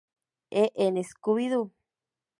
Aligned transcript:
E 0.61 0.63
en 0.85 0.95
"Scooby-Doo! 1.09 1.65